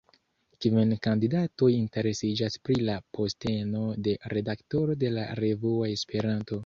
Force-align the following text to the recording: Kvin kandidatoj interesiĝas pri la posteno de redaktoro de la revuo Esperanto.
Kvin 0.65 0.93
kandidatoj 1.07 1.69
interesiĝas 1.73 2.57
pri 2.69 2.77
la 2.87 2.95
posteno 3.19 3.85
de 4.09 4.15
redaktoro 4.37 4.97
de 5.05 5.13
la 5.19 5.27
revuo 5.43 5.89
Esperanto. 5.95 6.59